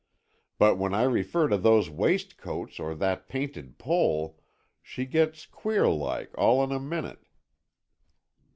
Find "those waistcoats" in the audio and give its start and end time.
1.59-2.79